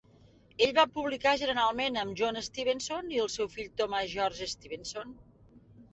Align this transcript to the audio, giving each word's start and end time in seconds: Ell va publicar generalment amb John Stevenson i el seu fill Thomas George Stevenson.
Ell 0.67 0.71
va 0.77 0.85
publicar 0.93 1.33
generalment 1.41 2.01
amb 2.03 2.17
John 2.21 2.41
Stevenson 2.47 3.13
i 3.19 3.21
el 3.27 3.31
seu 3.35 3.53
fill 3.59 3.69
Thomas 3.83 4.09
George 4.15 4.49
Stevenson. 4.55 5.15